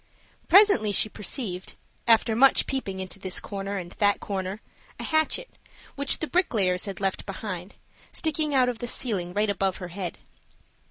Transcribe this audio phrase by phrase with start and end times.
[0.47, 4.59] Presently she perceived, after much peeping into this corner and that corner,
[4.99, 5.47] a hatchet,
[5.93, 7.75] which the bricklayers had left behind?
[8.11, 10.17] sticking out of the ceiling right above her head.